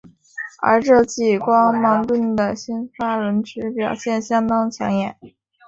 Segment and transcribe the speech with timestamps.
[0.63, 5.15] 而这季光芒队的先发轮值表现相当抢眼。